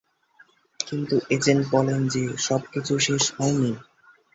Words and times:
কিন্তু 0.79 1.15
এজেন্ট 1.29 1.63
বললেন 1.71 2.01
যে, 2.07 2.23
সব 2.37 2.61
কিছু 2.73 2.93
শেষ 2.99 3.23
হয়নি। 3.37 3.71